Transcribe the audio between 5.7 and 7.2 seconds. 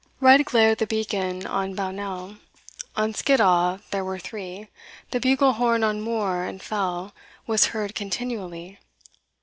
on moor and fell